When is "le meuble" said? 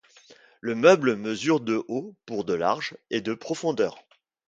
0.61-1.15